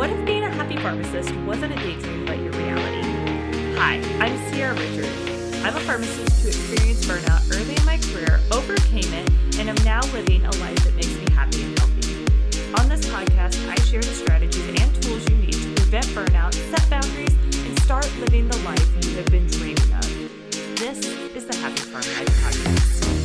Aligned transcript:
What 0.00 0.08
if 0.08 0.24
being 0.24 0.44
a 0.44 0.50
happy 0.50 0.78
pharmacist 0.78 1.30
wasn't 1.44 1.74
a 1.74 1.76
daydream 1.76 2.24
but 2.24 2.38
your 2.38 2.52
reality? 2.52 3.02
Hi, 3.76 4.00
I'm 4.18 4.34
Sierra 4.48 4.72
Richards. 4.72 5.62
I'm 5.62 5.76
a 5.76 5.80
pharmacist 5.80 6.40
who 6.40 6.48
experienced 6.48 7.06
burnout 7.06 7.44
early 7.54 7.76
in 7.76 7.84
my 7.84 7.98
career, 7.98 8.40
overcame 8.50 9.12
it, 9.12 9.30
and 9.58 9.68
am 9.68 9.74
now 9.84 10.00
living 10.14 10.46
a 10.46 10.50
life 10.52 10.82
that 10.84 10.94
makes 10.94 11.12
me 11.12 11.26
happy 11.34 11.64
and 11.64 11.78
healthy. 11.78 12.24
On 12.80 12.88
this 12.88 13.04
podcast, 13.10 13.60
I 13.68 13.78
share 13.82 14.00
the 14.00 14.14
strategies 14.14 14.68
and 14.68 15.02
tools 15.02 15.28
you 15.28 15.36
need 15.36 15.52
to 15.52 15.68
prevent 15.82 16.06
burnout, 16.16 16.54
set 16.54 16.88
boundaries, 16.88 17.36
and 17.66 17.78
start 17.80 18.10
living 18.20 18.48
the 18.48 18.56
life 18.60 19.04
you 19.04 19.16
have 19.16 19.26
been 19.26 19.46
dreaming 19.48 19.92
of. 19.92 20.08
This 20.80 21.04
is 21.36 21.44
the 21.44 21.56
Happy 21.56 21.82
Pharm 21.82 22.08
Life 22.16 22.26
Podcast. 22.40 23.19